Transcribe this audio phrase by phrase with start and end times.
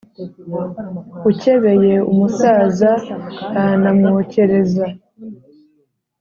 [1.29, 2.91] Ucyebeye umusaza
[3.59, 4.85] arana mwocyereza